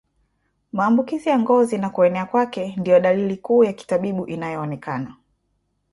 [0.73, 5.15] Maambukizi ya ngozi na kuenea kwake ndio dalili kuu ya kitabibu inayoonekana